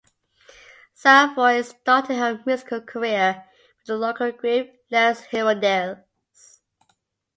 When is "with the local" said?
3.77-4.31